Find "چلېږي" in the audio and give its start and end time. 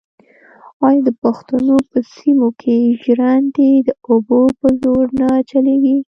5.49-5.97